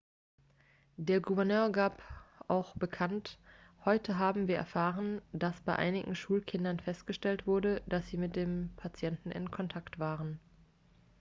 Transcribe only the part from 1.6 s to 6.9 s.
gab auch bekannt heute haben wir erfahren dass bei einigen schulkindern